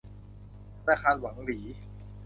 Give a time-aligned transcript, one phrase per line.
[0.77, 1.59] ธนาคารหวั่งหลี